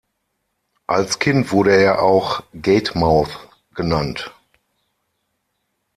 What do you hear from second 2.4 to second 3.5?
"Gate mouth"